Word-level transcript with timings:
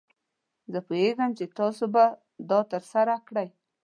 زه 0.71 0.79
پوهیږم 0.87 1.31
چې 1.37 1.45
تاسو 1.57 1.83
به 1.93 2.03
دا 2.49 2.59
ترسره 2.71 3.15
کړئ. 3.27 3.47